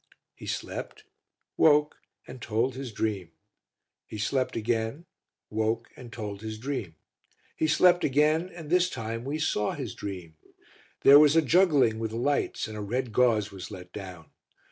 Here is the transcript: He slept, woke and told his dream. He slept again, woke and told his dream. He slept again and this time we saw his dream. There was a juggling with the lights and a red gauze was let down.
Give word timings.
He 0.33 0.47
slept, 0.47 1.03
woke 1.57 1.97
and 2.27 2.41
told 2.41 2.73
his 2.73 2.91
dream. 2.91 3.33
He 4.07 4.17
slept 4.17 4.55
again, 4.55 5.05
woke 5.51 5.89
and 5.95 6.11
told 6.11 6.41
his 6.41 6.57
dream. 6.57 6.95
He 7.55 7.67
slept 7.67 8.03
again 8.03 8.49
and 8.49 8.71
this 8.71 8.89
time 8.89 9.23
we 9.23 9.37
saw 9.37 9.73
his 9.73 9.93
dream. 9.93 10.37
There 11.01 11.19
was 11.19 11.35
a 11.35 11.41
juggling 11.43 11.99
with 11.99 12.09
the 12.09 12.17
lights 12.17 12.67
and 12.67 12.75
a 12.75 12.81
red 12.81 13.11
gauze 13.13 13.51
was 13.51 13.69
let 13.69 13.93
down. 13.93 14.31